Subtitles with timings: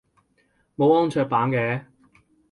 [0.77, 1.85] 冇安卓版嘅？